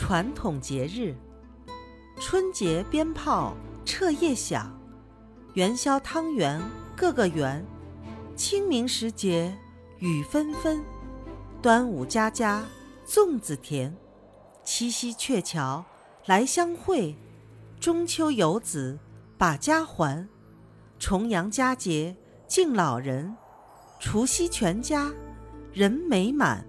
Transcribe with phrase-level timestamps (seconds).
[0.00, 1.14] 传统节日
[2.18, 4.74] 春节鞭炮彻夜响，
[5.52, 6.58] 元宵汤圆
[6.96, 7.62] 个个圆，
[8.34, 9.54] 清明时节
[9.98, 10.82] 雨纷纷，
[11.60, 12.64] 端午家家
[13.06, 13.94] 粽子甜，
[14.64, 15.84] 七夕鹊桥
[16.24, 17.14] 来相会，
[17.78, 18.98] 中秋游子
[19.36, 20.26] 把家还，
[20.98, 23.36] 重阳佳节敬老人，
[24.00, 25.12] 除夕全家
[25.74, 26.66] 人美满。